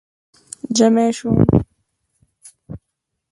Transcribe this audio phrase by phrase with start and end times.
[0.77, 1.31] ژمی شو